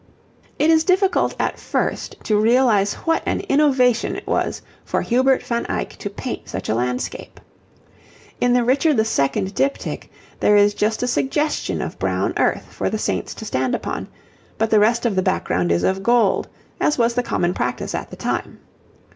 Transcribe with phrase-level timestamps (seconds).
[0.57, 5.67] It is difficult at first to realize what an innovation it was for Hubert van
[5.69, 7.39] Eyck to paint such a landscape.
[8.39, 9.05] In the Richard II.
[9.53, 10.05] diptych
[10.39, 14.07] there is just a suggestion of brown earth for the saints to stand upon,
[14.57, 16.47] but the rest of the background is of gold,
[16.79, 18.57] as was the common practice at the time.